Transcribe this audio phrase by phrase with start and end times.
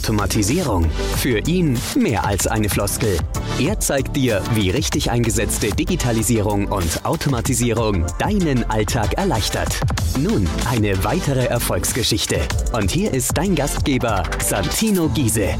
[0.00, 0.90] Automatisierung.
[1.18, 3.18] Für ihn mehr als eine Floskel.
[3.58, 9.78] Er zeigt dir, wie richtig eingesetzte Digitalisierung und Automatisierung deinen Alltag erleichtert.
[10.18, 12.40] Nun eine weitere Erfolgsgeschichte.
[12.72, 15.54] Und hier ist dein Gastgeber, Santino Giese.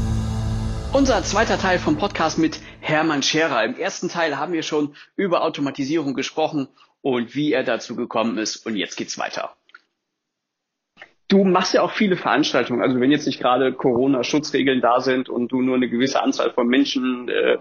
[0.91, 3.63] Unser zweiter Teil vom Podcast mit Hermann Scherer.
[3.63, 6.67] Im ersten Teil haben wir schon über Automatisierung gesprochen
[7.03, 8.65] und wie er dazu gekommen ist.
[8.65, 9.55] Und jetzt geht's weiter.
[11.31, 12.81] Du machst ja auch viele Veranstaltungen.
[12.81, 16.67] Also wenn jetzt nicht gerade Corona-Schutzregeln da sind und du nur eine gewisse Anzahl von
[16.67, 17.57] Menschen äh,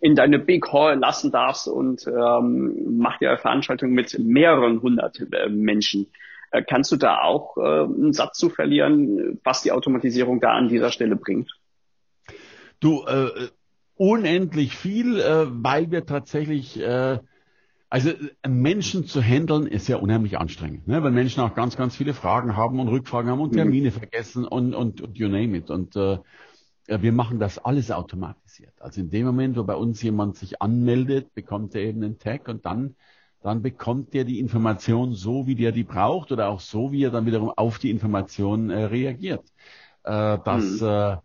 [0.00, 5.48] in deine Big Hall lassen darfst und ähm, macht ja Veranstaltungen mit mehreren hundert äh,
[5.48, 6.06] Menschen.
[6.52, 10.68] Äh, kannst du da auch äh, einen Satz zu verlieren, was die Automatisierung da an
[10.68, 11.50] dieser Stelle bringt?
[12.78, 13.48] Du, äh,
[13.96, 17.18] unendlich viel, äh, weil wir tatsächlich äh,
[17.90, 18.10] also
[18.46, 21.02] Menschen zu handeln ist ja unheimlich anstrengend, ne?
[21.02, 23.56] weil Menschen auch ganz, ganz viele Fragen haben und Rückfragen haben und mhm.
[23.56, 23.94] Termine mhm.
[23.94, 25.70] vergessen und, und, und you name it.
[25.70, 26.18] Und äh,
[26.86, 28.74] wir machen das alles automatisiert.
[28.80, 32.48] Also in dem Moment, wo bei uns jemand sich anmeldet, bekommt er eben einen Tag
[32.48, 32.94] und dann,
[33.42, 37.10] dann bekommt er die Information so, wie der die braucht oder auch so, wie er
[37.10, 39.44] dann wiederum auf die Information äh, reagiert.
[40.04, 40.86] Äh, das mhm.
[40.86, 41.16] äh,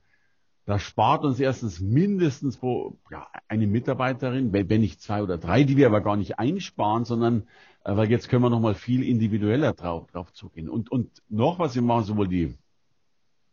[0.65, 5.75] das spart uns erstens mindestens pro, ja, eine Mitarbeiterin, wenn nicht zwei oder drei, die
[5.75, 7.43] wir aber gar nicht einsparen, sondern
[7.83, 10.69] äh, weil jetzt können wir nochmal viel individueller drauf, drauf zugehen.
[10.69, 12.55] Und, und noch was, wir machen sowohl die,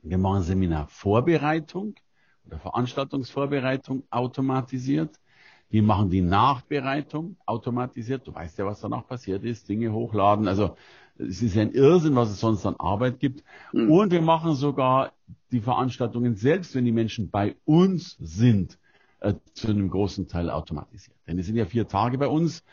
[0.03, 1.95] wir machen Seminarvorbereitung
[2.47, 5.21] oder Veranstaltungsvorbereitung automatisiert.
[5.69, 8.27] Wir machen die Nachbereitung automatisiert.
[8.27, 9.69] Du weißt ja, was danach passiert ist.
[9.69, 10.49] Dinge hochladen.
[10.49, 10.77] Also
[11.29, 13.45] es ist ein Irrsinn, was es sonst an Arbeit gibt.
[13.73, 13.91] Mhm.
[13.91, 15.13] Und wir machen sogar
[15.53, 18.79] die Veranstaltungen selbst, wenn die Menschen bei uns sind,
[19.21, 21.17] äh, zu einem großen Teil automatisiert.
[21.27, 22.65] Denn es sind ja vier Tage bei uns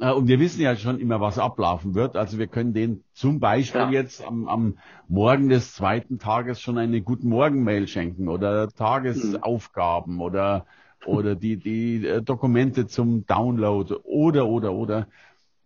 [0.00, 2.16] äh, und wir wissen ja schon immer, was ablaufen wird.
[2.16, 3.90] Also wir können denen zum Beispiel ja.
[3.90, 10.20] jetzt am, am Morgen des zweiten Tages schon eine Guten Morgen-Mail schenken oder Tagesaufgaben mhm.
[10.20, 10.66] oder
[11.04, 15.08] oder die, die äh, Dokumente zum Download oder, oder, oder.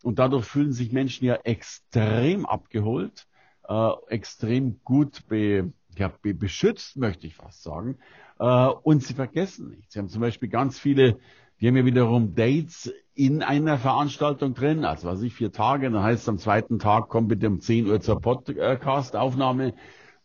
[0.07, 3.27] Und dadurch fühlen sich Menschen ja extrem abgeholt,
[3.69, 7.99] äh, extrem gut be, ja, be, beschützt, möchte ich fast sagen.
[8.39, 9.95] Äh, und sie vergessen nichts.
[9.95, 11.19] Sie haben zum Beispiel ganz viele,
[11.61, 16.05] die haben ja wiederum Dates in einer Veranstaltung drin, also was ich vier Tage, dann
[16.05, 19.75] heißt es am zweiten Tag, kommt bitte um 10 Uhr zur Podcast-Aufnahme.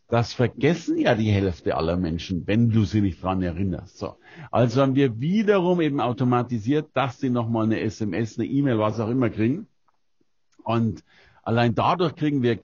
[0.06, 3.98] Das vergessen ja die Hälfte aller Menschen, wenn du sie nicht dran erinnerst.
[3.98, 4.14] So.
[4.52, 9.08] Also haben wir wiederum eben automatisiert, dass sie nochmal eine SMS, eine E-Mail, was auch
[9.08, 9.66] immer kriegen.
[10.64, 11.02] Und
[11.42, 12.58] allein dadurch kriegen wir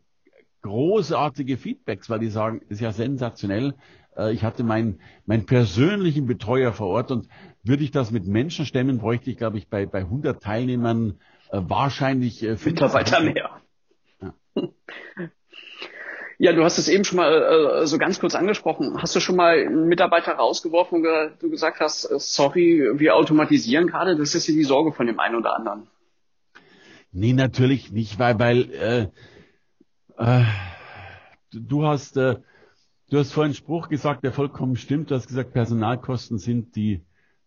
[0.63, 3.75] großartige Feedbacks, weil die sagen, ist ja sensationell.
[4.17, 7.29] Äh, ich hatte meinen, meinen persönlichen Betreuer vor Ort und
[7.63, 11.19] würde ich das mit Menschen stemmen, bräuchte ich, glaube ich, bei, bei 100 Teilnehmern
[11.51, 13.51] äh, wahrscheinlich äh, Mitarbeiter mehr.
[14.21, 14.35] Ja.
[16.39, 16.53] ja.
[16.53, 19.01] du hast es eben schon mal äh, so ganz kurz angesprochen.
[19.01, 24.17] Hast du schon mal einen Mitarbeiter rausgeworfen und du gesagt hast, sorry, wir automatisieren gerade?
[24.17, 25.87] Das ist ja die Sorge von dem einen oder anderen.
[27.13, 29.09] Nee, natürlich nicht, weil, weil äh,
[30.19, 30.45] äh,
[31.53, 32.37] du hast äh,
[33.11, 35.11] du hast vorhin einen Spruch gesagt, der vollkommen stimmt.
[35.11, 37.03] Du hast gesagt, Personalkosten sind die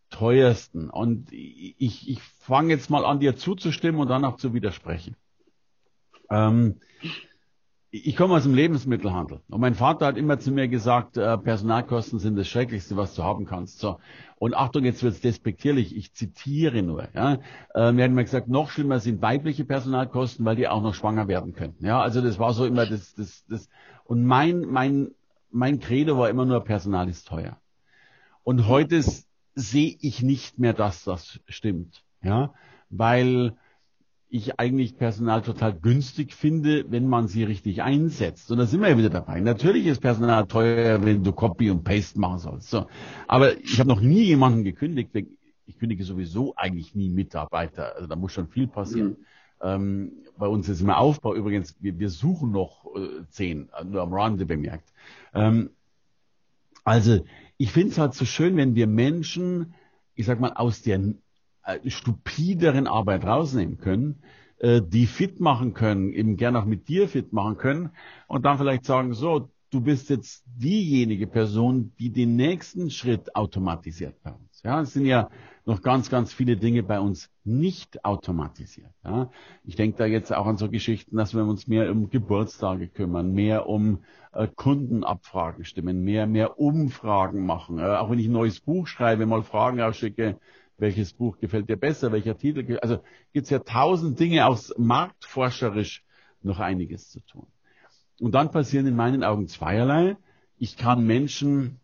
[0.10, 0.90] teuersten.
[0.90, 5.16] Und ich, ich fange jetzt mal an, dir zuzustimmen und dann auch zu widersprechen.
[6.30, 6.80] Ähm,
[7.94, 12.20] ich komme aus dem Lebensmittelhandel und mein Vater hat immer zu mir gesagt, äh, Personalkosten
[12.20, 13.80] sind das Schrecklichste, was du haben kannst.
[13.80, 14.00] So.
[14.38, 17.10] Und Achtung, jetzt wird es despektierlich, ich zitiere nur.
[17.14, 17.34] Ja.
[17.34, 17.40] Äh,
[17.74, 21.52] wir haben immer gesagt, noch schlimmer sind weibliche Personalkosten, weil die auch noch schwanger werden
[21.52, 21.86] könnten.
[21.86, 23.68] Ja, also das war so immer das, das, das.
[24.06, 25.12] Und mein, mein,
[25.52, 27.58] mein Credo war immer nur, Personal ist teuer.
[28.44, 29.04] Und heute
[29.54, 32.04] sehe ich nicht mehr, dass das stimmt.
[32.24, 32.54] Ja,
[32.90, 33.58] weil
[34.34, 38.50] ich eigentlich Personal total günstig finde, wenn man sie richtig einsetzt.
[38.50, 39.42] Und da sind wir ja wieder dabei.
[39.42, 42.70] Natürlich ist Personal teuer, wenn du Copy und Paste machen sollst.
[42.70, 42.88] So.
[43.28, 45.12] Aber ich habe noch nie jemanden gekündigt.
[45.66, 47.94] Ich kündige sowieso eigentlich nie Mitarbeiter.
[47.96, 49.10] Also da muss schon viel passieren.
[49.10, 49.26] Mhm.
[49.64, 51.36] Ähm, bei uns ist immer Aufbau.
[51.36, 54.94] Übrigens, wir, wir suchen noch äh, zehn, nur am Rande bemerkt.
[55.34, 55.72] Ähm,
[56.86, 57.26] also
[57.58, 59.74] ich finde es halt so schön, wenn wir Menschen,
[60.16, 61.14] ich sag mal, aus der äh,
[61.88, 64.22] stupideren Arbeit rausnehmen können,
[64.62, 67.90] äh, die fit machen können, eben gern auch mit dir fit machen können
[68.28, 74.22] und dann vielleicht sagen, so, du bist jetzt diejenige Person, die den nächsten Schritt automatisiert
[74.22, 74.62] bei uns.
[74.64, 75.30] Ja, es sind ja
[75.66, 78.92] noch ganz, ganz viele Dinge bei uns nicht automatisiert.
[79.04, 79.32] Ja,
[79.64, 83.34] ich denke da jetzt auch an so Geschichten, dass wir uns mehr um Geburtstage kümmern,
[83.34, 84.04] mehr um
[84.34, 87.80] äh, Kundenabfragen stimmen, mehr, mehr Umfragen machen.
[87.80, 90.38] Äh, auch wenn ich ein neues Buch schreibe, mal Fragen ausschicke,
[90.82, 93.00] welches Buch gefällt dir besser, welcher Titel, also
[93.32, 96.04] gibt es ja tausend Dinge aus marktforscherisch
[96.42, 97.46] noch einiges zu tun.
[98.20, 100.18] Und dann passieren in meinen Augen zweierlei.
[100.58, 101.80] Ich kann Menschen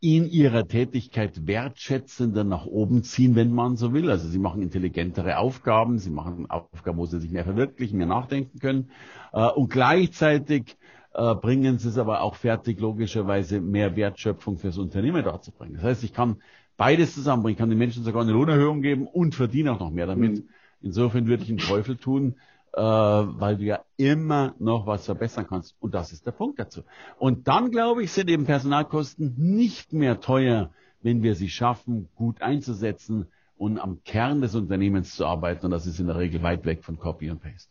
[0.00, 4.08] in ihrer Tätigkeit wertschätzender nach oben ziehen, wenn man so will.
[4.08, 8.58] Also sie machen intelligentere Aufgaben, sie machen Aufgaben, wo sie sich mehr verwirklichen, mehr nachdenken
[8.60, 8.90] können.
[9.32, 10.76] Äh, und gleichzeitig
[11.14, 15.74] äh, bringen sie es aber auch fertig, logischerweise mehr Wertschöpfung fürs Unternehmen darzubringen.
[15.74, 16.36] Das heißt, ich kann
[16.76, 17.54] beides zusammenbringen.
[17.54, 20.38] Ich kann den Menschen sogar eine Lohnerhöhung geben und verdiene auch noch mehr damit.
[20.38, 20.48] Mhm.
[20.82, 22.36] Insofern würde ich einen Teufel tun,
[22.72, 25.74] äh, weil du ja immer noch was verbessern kannst.
[25.80, 26.82] Und das ist der Punkt dazu.
[27.18, 30.70] Und dann, glaube ich, sind eben Personalkosten nicht mehr teuer,
[31.02, 35.66] wenn wir sie schaffen, gut einzusetzen und am Kern des Unternehmens zu arbeiten.
[35.66, 37.70] Und das ist in der Regel weit weg von Copy und Paste.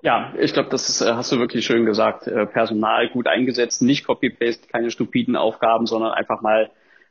[0.00, 2.26] Ja, ich glaube, das ist, äh, hast du wirklich schön gesagt.
[2.26, 6.70] Äh, Personal gut eingesetzt, nicht Copy-Paste, keine stupiden Aufgaben, sondern einfach mal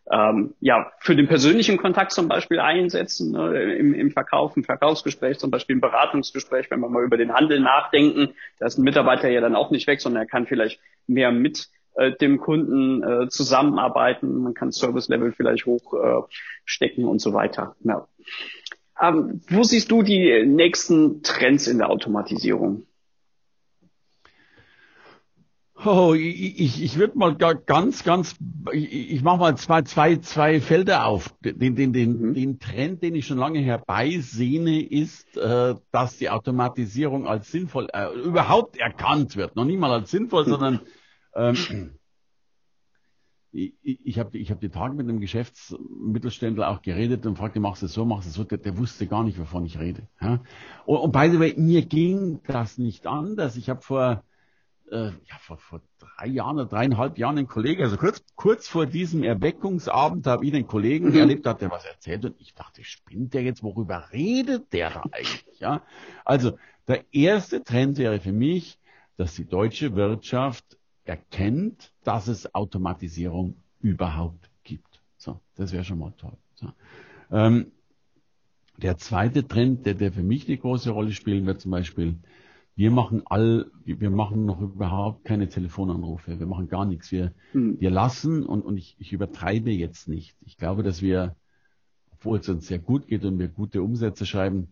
[0.09, 5.37] ähm, ja, für den persönlichen Kontakt zum Beispiel einsetzen, ne, im, im Verkauf, im Verkaufsgespräch,
[5.37, 9.29] zum Beispiel im Beratungsgespräch, wenn wir mal über den Handel nachdenken, da ist ein Mitarbeiter
[9.29, 13.27] ja dann auch nicht weg, sondern er kann vielleicht mehr mit äh, dem Kunden äh,
[13.29, 17.75] zusammenarbeiten, man kann Service-Level vielleicht hochstecken äh, und so weiter.
[17.83, 18.07] Ja.
[19.01, 22.85] Ähm, wo siehst du die nächsten Trends in der Automatisierung?
[25.83, 28.35] Oh, ich, ich, ich würde mal ganz, ganz,
[28.71, 31.33] ich, ich mache mal zwei, zwei, zwei Felder auf.
[31.41, 32.33] Den, den, den, mhm.
[32.35, 38.13] den Trend, den ich schon lange herbeisehne, ist, äh, dass die Automatisierung als sinnvoll, äh,
[38.13, 39.55] überhaupt erkannt wird.
[39.55, 40.81] Noch nicht mal als sinnvoll, sondern
[41.33, 41.95] ähm,
[43.51, 47.81] ich, ich habe ich hab die Tage mit einem Geschäftsmittelständler auch geredet und fragte, machst
[47.81, 50.07] du es so, machst du es so, der, der wusste gar nicht, wovon ich rede.
[50.21, 50.41] Ja?
[50.85, 53.57] Und, und by the way, mir ging das nicht anders.
[53.57, 54.23] Ich habe vor
[54.91, 58.85] äh, ja, vor, vor drei Jahren oder dreieinhalb Jahren einen Kollegen, also kurz, kurz vor
[58.85, 61.17] diesem Erweckungsabend habe ich einen Kollegen mhm.
[61.17, 65.03] erlebt, hat der was erzählt und ich dachte, spinnt der jetzt, worüber redet der da
[65.11, 65.59] eigentlich?
[65.59, 65.81] Ja?
[66.25, 66.57] Also
[66.87, 68.77] der erste Trend wäre für mich,
[69.17, 75.01] dass die deutsche Wirtschaft erkennt, dass es Automatisierung überhaupt gibt.
[75.17, 76.37] So, das wäre schon mal toll.
[76.55, 76.71] So.
[77.31, 77.71] Ähm,
[78.77, 82.15] der zweite Trend, der, der für mich eine große Rolle spielen wird, zum Beispiel,
[82.81, 87.11] wir machen all, wir machen noch überhaupt keine Telefonanrufe, wir machen gar nichts.
[87.11, 87.79] Wir, mhm.
[87.79, 90.35] wir lassen, und, und ich, ich übertreibe jetzt nicht.
[90.47, 91.35] Ich glaube, dass wir,
[92.11, 94.69] obwohl es uns sehr gut geht und wir gute Umsätze schreiben,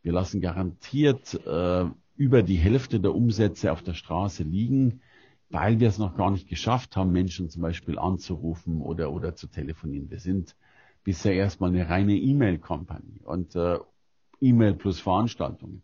[0.00, 1.84] wir lassen garantiert äh,
[2.16, 5.02] über die Hälfte der Umsätze auf der Straße liegen,
[5.50, 9.48] weil wir es noch gar nicht geschafft haben, Menschen zum Beispiel anzurufen oder, oder zu
[9.48, 10.08] telefonieren.
[10.08, 10.56] Wir sind
[11.04, 13.76] bisher erstmal eine reine E-Mail-Kompanie und äh,
[14.40, 15.82] E-Mail plus Veranstaltungen.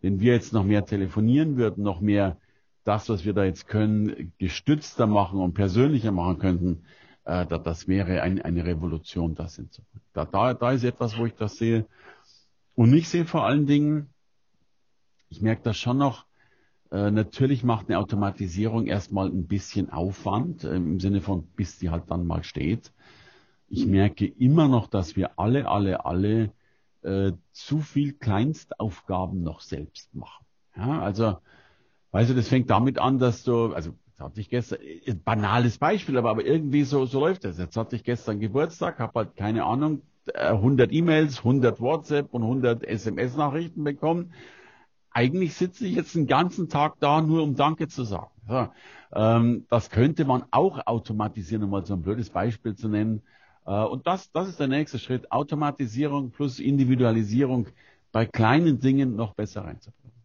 [0.00, 2.36] Wenn wir jetzt noch mehr telefonieren würden, noch mehr
[2.84, 6.84] das, was wir da jetzt können, gestützter machen und persönlicher machen könnten,
[7.24, 9.34] äh, da, das wäre ein, eine Revolution.
[9.34, 9.82] Das sind so.
[10.12, 11.86] Da, da, da ist etwas, wo ich das sehe.
[12.74, 14.08] Und ich sehe vor allen Dingen,
[15.28, 16.24] ich merke das schon noch,
[16.90, 21.90] äh, natürlich macht eine Automatisierung erstmal ein bisschen Aufwand, äh, im Sinne von, bis die
[21.90, 22.92] halt dann mal steht.
[23.68, 26.50] Ich merke immer noch, dass wir alle, alle, alle
[27.08, 30.44] äh, zu viel Kleinstaufgaben noch selbst machen.
[30.76, 31.38] Ja, also,
[32.12, 35.78] weißt du, das fängt damit an, dass du, also jetzt hatte ich gestern, äh, banales
[35.78, 37.58] Beispiel, aber, aber irgendwie so, so läuft das.
[37.58, 40.02] Jetzt hatte ich gestern Geburtstag, habe halt keine Ahnung,
[40.34, 44.32] 100 äh, E-Mails, 100 WhatsApp und 100 SMS-Nachrichten bekommen.
[45.10, 48.30] Eigentlich sitze ich jetzt den ganzen Tag da, nur um Danke zu sagen.
[48.46, 48.68] So,
[49.14, 53.22] ähm, das könnte man auch automatisieren, um mal so ein blödes Beispiel zu nennen.
[53.68, 55.30] Äh, und das, das ist der nächste Schritt.
[55.30, 57.66] Automatisierung plus Individualisierung
[58.10, 60.16] bei kleinen Dingen noch besser reinzubringen.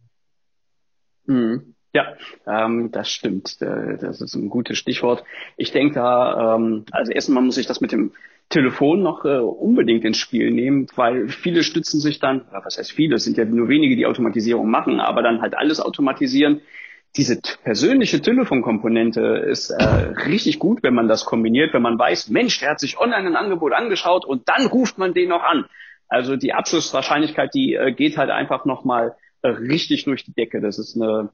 [1.26, 1.74] Mhm.
[1.92, 3.60] Ja, ähm, das stimmt.
[3.60, 5.22] Äh, das ist ein gutes Stichwort.
[5.56, 8.12] Ich denke da, ähm, also erstmal muss ich das mit dem
[8.48, 13.16] Telefon noch äh, unbedingt ins Spiel nehmen, weil viele stützen sich dann, was heißt viele,
[13.16, 16.62] es sind ja nur wenige, die Automatisierung machen, aber dann halt alles automatisieren
[17.16, 19.84] diese persönliche Telefonkomponente ist äh,
[20.26, 23.36] richtig gut, wenn man das kombiniert, wenn man weiß, Mensch, der hat sich online ein
[23.36, 25.66] Angebot angeschaut und dann ruft man den noch an.
[26.08, 30.60] Also die Abschlusswahrscheinlichkeit, die äh, geht halt einfach nochmal äh, richtig durch die Decke.
[30.60, 31.30] Das ist eine,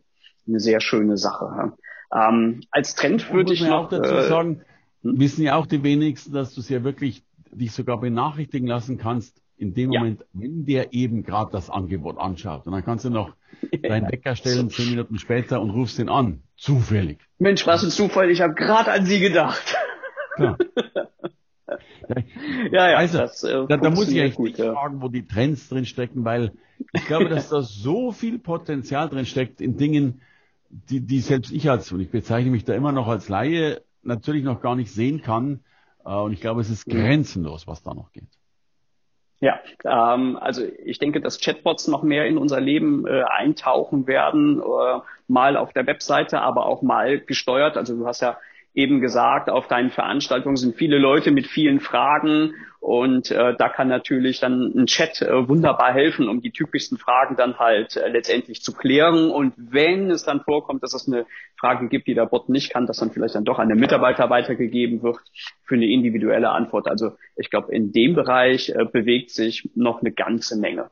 [0.47, 1.73] eine sehr schöne Sache.
[2.13, 4.63] Ähm, als Trend würde ich noch auch dazu äh, sagen,
[5.03, 5.19] hm?
[5.19, 7.23] wissen ja auch die wenigsten, dass du es ja wirklich
[7.53, 10.01] dich sogar benachrichtigen lassen kannst, in dem ja.
[10.01, 12.67] Moment, wenn der eben gerade das Angebot anschaut.
[12.67, 13.35] Und dann kannst du noch
[13.83, 16.43] deinen Wecker stellen, zehn Minuten später und rufst ihn an.
[16.57, 17.19] Zufällig.
[17.39, 19.77] Mensch, was ein Zufall, ich habe gerade an Sie gedacht.
[20.35, 20.57] Klar.
[22.73, 24.73] ja, ja, also, das, äh, da, da muss ich echt gut, ja.
[24.73, 26.53] fragen, wo die Trends drin stecken, weil
[26.93, 30.23] ich glaube, dass da so viel Potenzial drin steckt in Dingen,
[30.71, 34.45] die, die selbst ich als, und ich bezeichne mich da immer noch als Laie, natürlich
[34.45, 35.61] noch gar nicht sehen kann.
[36.05, 38.29] Äh, und ich glaube, es ist grenzenlos, was da noch geht.
[39.41, 44.61] Ja, ähm, also ich denke, dass Chatbots noch mehr in unser Leben äh, eintauchen werden,
[44.61, 47.77] äh, mal auf der Webseite, aber auch mal gesteuert.
[47.79, 48.39] Also du hast ja
[48.75, 53.89] eben gesagt, auf deinen Veranstaltungen sind viele Leute mit vielen Fragen und äh, da kann
[53.89, 58.63] natürlich dann ein Chat äh, wunderbar helfen, um die typischsten Fragen dann halt äh, letztendlich
[58.63, 59.31] zu klären.
[59.31, 61.27] Und wenn es dann vorkommt, dass es eine
[61.59, 64.31] Frage gibt, die der Bot nicht kann, dass dann vielleicht dann doch an den Mitarbeiter
[64.31, 65.19] weitergegeben wird
[65.65, 66.89] für eine individuelle Antwort.
[66.89, 70.91] Also ich glaube, in dem Bereich äh, bewegt sich noch eine ganze Menge.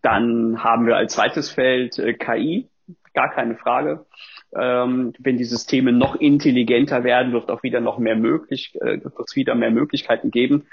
[0.00, 2.70] Dann haben wir als zweites Feld äh, KI,
[3.12, 4.06] gar keine Frage.
[4.54, 9.14] Ähm, wenn die Systeme noch intelligenter werden, wird auch wieder noch mehr möglich, äh, wird
[9.26, 10.66] es wieder mehr Möglichkeiten geben.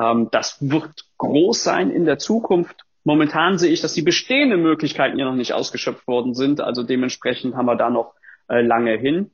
[0.00, 2.84] Ähm, das wird groß sein in der Zukunft.
[3.04, 6.60] Momentan sehe ich, dass die bestehenden Möglichkeiten ja noch nicht ausgeschöpft worden sind.
[6.60, 8.14] Also dementsprechend haben wir da noch
[8.48, 9.30] äh, lange hin.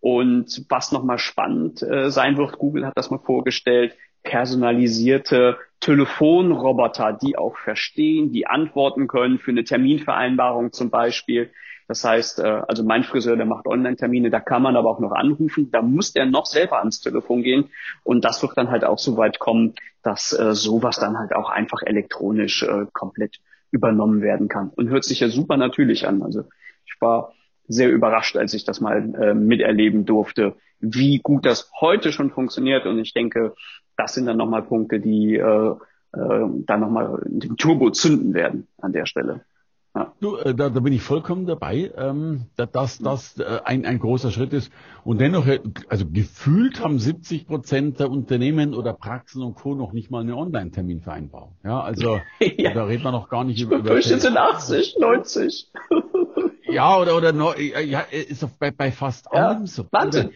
[0.00, 7.36] Und was nochmal spannend äh, sein wird, Google hat das mal vorgestellt, personalisierte Telefonroboter, die
[7.36, 11.52] auch verstehen, die antworten können für eine Terminvereinbarung zum Beispiel.
[11.86, 15.12] Das heißt, äh, also mein Friseur, der macht Online-Termine, da kann man aber auch noch
[15.12, 17.70] anrufen, da muss der noch selber ans Telefon gehen
[18.02, 21.50] und das wird dann halt auch so weit kommen, dass äh, sowas dann halt auch
[21.50, 26.22] einfach elektronisch äh, komplett übernommen werden kann und hört sich ja super natürlich an.
[26.22, 26.44] Also
[26.86, 27.32] ich war
[27.66, 32.86] sehr überrascht, als ich das mal äh, miterleben durfte, wie gut das heute schon funktioniert
[32.86, 33.54] und ich denke,
[33.96, 35.74] das sind dann nochmal Punkte, die äh,
[36.12, 39.44] äh, dann nochmal den Turbo zünden werden an der Stelle.
[39.94, 40.12] Ja.
[40.20, 44.32] Du, äh, da, da bin ich vollkommen dabei, ähm, dass das äh, ein, ein großer
[44.32, 44.72] Schritt ist.
[45.04, 49.76] Und dennoch, äh, also gefühlt haben 70 Prozent der Unternehmen oder Praxen und Co.
[49.76, 51.56] noch nicht mal eine Online-Terminvereinbarung.
[51.62, 52.74] Ja, also ja.
[52.74, 53.76] da reden wir noch gar nicht über.
[53.76, 55.70] über Durchschnitt sind 80, 90.
[56.68, 59.86] ja, oder oder no, ja, ist bei, bei fast allem ja, so.
[59.92, 60.30] Wahnsinn.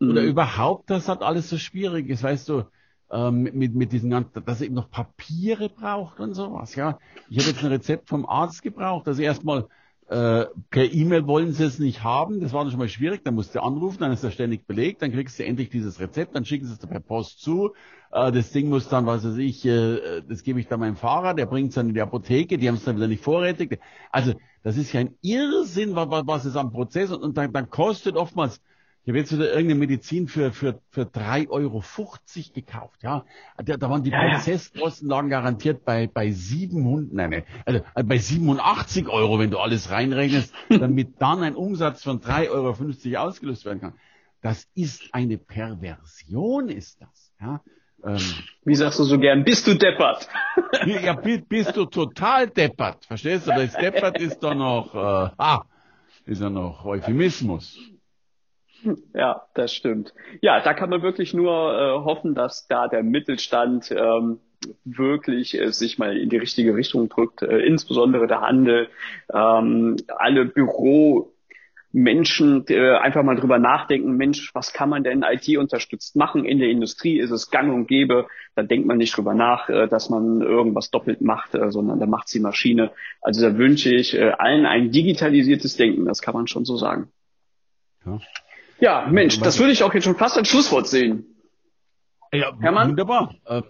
[0.00, 0.28] Oder, oder mhm.
[0.28, 2.64] überhaupt, das hat alles so schwierig ist, weißt du
[3.10, 6.98] ähm, mit, mit diesen ganzen, dass er eben noch Papiere braucht und sowas, ja.
[7.28, 9.66] Ich habe jetzt ein Rezept vom Arzt gebraucht, also erstmal
[10.08, 13.34] äh, per E-Mail wollen sie es nicht haben, das war dann schon mal schwierig, dann
[13.34, 16.44] musst du anrufen, dann ist er ständig belegt, dann kriegst du endlich dieses Rezept, dann
[16.44, 17.72] schicken sie es dir per Post zu,
[18.12, 21.34] äh, das Ding muss dann, was weiß ich, äh, das gebe ich dann meinem Fahrer,
[21.34, 23.80] der bringt es dann in die Apotheke, die haben es dann wieder nicht vorrätig.
[24.10, 27.70] Also das ist ja ein Irrsinn, was, was ist am Prozess und, und dann, dann
[27.70, 28.60] kostet oftmals
[29.04, 31.84] ich habe jetzt wieder irgendeine Medizin für, für, für 3,50 Euro
[32.54, 33.26] gekauft, ja.
[33.62, 38.02] Da, da waren die ja, Prozesskosten lagen garantiert bei, bei 700, nein, nein, also äh,
[38.02, 42.48] bei 87 Euro, wenn du alles reinrechnest, damit dann ein Umsatz von 3,50
[43.12, 43.92] Euro ausgelöst werden kann.
[44.40, 47.60] Das ist eine Perversion, ist das, ja.
[48.02, 48.18] Ähm,
[48.64, 50.28] Wie sagst du so gern, bist du deppert?
[50.86, 53.50] ja, bist du total deppert, verstehst du?
[53.50, 55.64] Das deppert ist doch noch, äh, ah,
[56.24, 57.78] ist ja noch Euphemismus.
[59.14, 60.12] Ja, das stimmt.
[60.40, 64.40] Ja, da kann man wirklich nur äh, hoffen, dass da der Mittelstand ähm,
[64.84, 68.88] wirklich äh, sich mal in die richtige Richtung drückt, äh, insbesondere der Handel,
[69.32, 71.34] ähm, alle Büro
[71.96, 76.44] Menschen äh, einfach mal drüber nachdenken, Mensch, was kann man denn IT unterstützt machen?
[76.44, 78.26] In der Industrie ist es gang und gäbe,
[78.56, 82.06] da denkt man nicht drüber nach, äh, dass man irgendwas doppelt macht, äh, sondern da
[82.06, 82.90] macht die Maschine.
[83.20, 87.12] Also da wünsche ich äh, allen ein digitalisiertes Denken, das kann man schon so sagen.
[88.04, 88.18] Ja.
[88.80, 91.26] Ja, Mensch, das würde ich auch jetzt schon fast als Schlusswort sehen.
[92.32, 92.90] Ja, Hermann?
[92.90, 93.34] Wunderbar.
[93.44, 93.62] Äh,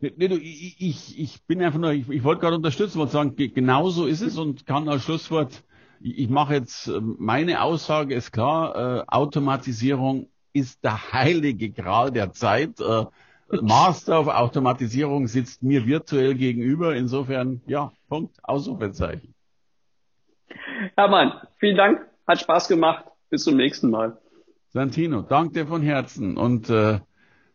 [0.00, 3.88] nee, du, ich, ich, bin einfach nur, ich, ich wollte gerade unterstützen und sagen, genau
[3.88, 5.64] so ist es und kann als Schlusswort,
[6.00, 12.32] ich, mache jetzt, ähm, meine Aussage ist klar, äh, Automatisierung ist der heilige Gral der
[12.32, 12.80] Zeit.
[12.80, 13.06] Äh,
[13.60, 16.96] Master of Automatisierung sitzt mir virtuell gegenüber.
[16.96, 19.34] Insofern, ja, Punkt, Ausrufezeichen.
[20.96, 23.04] Hermann, vielen Dank, hat Spaß gemacht.
[23.32, 24.18] Bis zum nächsten Mal.
[24.74, 26.98] Santino, danke dir von Herzen und äh,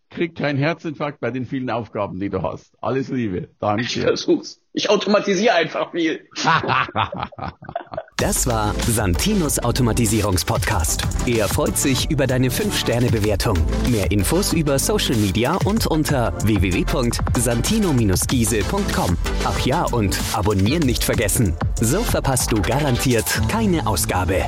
[0.10, 2.74] krieg keinen Herzinfarkt bei den vielen Aufgaben, die du hast.
[2.82, 3.50] Alles Liebe.
[3.60, 3.84] Danke.
[3.84, 4.60] Ich versuch's.
[4.74, 6.28] Ich automatisiere einfach viel.
[8.20, 11.04] Das war Santinos Automatisierungspodcast.
[11.28, 13.56] Er freut sich über deine 5-Sterne-Bewertung.
[13.92, 19.18] Mehr Infos über Social Media und unter www.santino-giese.com.
[19.46, 21.56] Ach ja, und abonnieren nicht vergessen.
[21.80, 24.48] So verpasst du garantiert keine Ausgabe.